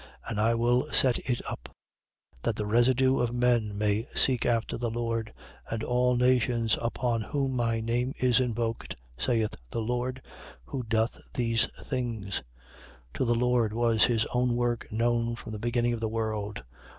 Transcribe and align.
And 0.27 0.39
I 0.41 0.55
will 0.55 0.91
set 0.91 1.19
it 1.29 1.41
up: 1.47 1.69
15:17. 2.37 2.37
That 2.41 2.55
the 2.55 2.65
residue 2.65 3.19
of 3.19 3.35
men 3.35 3.77
may 3.77 4.07
seek 4.15 4.47
after 4.47 4.75
the 4.75 4.89
Lord, 4.89 5.31
and 5.69 5.83
all 5.83 6.15
nations 6.17 6.75
upon 6.81 7.21
whom 7.21 7.55
my 7.55 7.81
name 7.81 8.13
is 8.17 8.39
invoked, 8.39 8.95
saith 9.15 9.53
the 9.69 9.81
Lord, 9.81 10.19
who 10.65 10.81
doth 10.81 11.15
these 11.35 11.67
things. 11.83 12.41
15:18. 13.13 13.13
To 13.13 13.25
the 13.25 13.35
Lord 13.35 13.73
was 13.73 14.05
his 14.05 14.25
own 14.33 14.55
work 14.55 14.91
known 14.91 15.35
from 15.35 15.51
the 15.51 15.59
beginning 15.59 15.93
of 15.93 15.99
the 15.99 16.09
world. 16.09 16.63